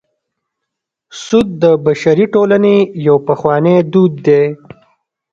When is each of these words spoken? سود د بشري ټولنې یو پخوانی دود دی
سود 1.23 1.47
د 1.63 1.65
بشري 1.85 2.25
ټولنې 2.33 2.75
یو 3.07 3.15
پخوانی 3.27 3.75
دود 3.91 4.13
دی 4.27 4.43